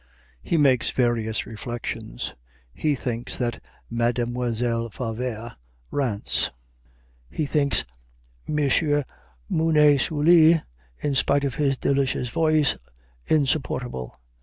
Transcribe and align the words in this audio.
He 0.41 0.57
makes 0.57 0.89
various 0.89 1.45
reflections. 1.45 2.33
He 2.73 2.95
thinks 2.95 3.37
that 3.37 3.63
Mademoiselle 3.87 4.89
Favart 4.89 5.57
rants. 5.91 6.49
He 7.29 7.45
thinks 7.45 7.85
M. 8.49 9.03
Mounet 9.51 10.01
Sully, 10.01 10.59
in 10.97 11.13
spite 11.13 11.43
of 11.43 11.53
his 11.53 11.77
delicious 11.77 12.29
voice, 12.29 12.77
insupportable. 13.27 14.19